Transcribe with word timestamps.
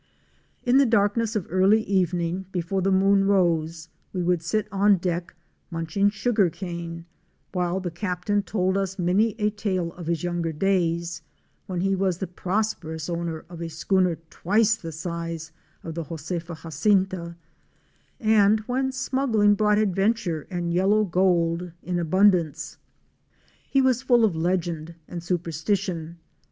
In 0.63 0.79
the 0.79 0.85
darkness 0.87 1.35
of 1.35 1.45
early 1.47 1.83
evening, 1.83 2.47
before 2.51 2.81
the 2.81 2.91
moon 2.91 3.25
rose, 3.25 3.87
we 4.13 4.23
would 4.23 4.41
sit 4.41 4.67
on 4.71 4.97
deck 4.97 5.35
munching 5.69 6.09
sugar 6.09 6.49
cane 6.49 7.05
while 7.53 7.79
the 7.79 7.91
Captain 7.91 8.41
told 8.41 8.79
us 8.79 8.97
many 8.97 9.35
a 9.39 9.51
tale 9.51 9.93
of 9.93 10.07
his 10.07 10.23
young 10.23 10.41
days, 10.41 11.21
when 11.67 11.81
he 11.81 11.93
was 11.95 12.17
the 12.17 12.25
prosperous 12.25 13.11
owner 13.11 13.45
of 13.47 13.61
a 13.61 13.69
schooner 13.69 14.15
twice 14.31 14.75
the 14.75 14.91
size 14.91 15.51
of 15.83 15.93
the" 15.93 16.05
Josefa 16.05 16.57
Jacinta" 16.59 17.35
and 18.19 18.61
when 18.61 18.91
smuggling 18.91 19.53
brought 19.53 19.77
adventure 19.77 20.47
and 20.49 20.73
yellow 20.73 21.03
gold 21.03 21.73
in 21.83 21.99
abundance. 21.99 22.79
He 23.69 23.81
was 23.81 24.01
full 24.01 24.25
of 24.25 24.35
legend 24.35 24.95
and 25.07 25.21
superstition. 25.21 26.17